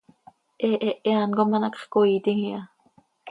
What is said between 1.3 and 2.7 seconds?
com ano hacx coiitim iha.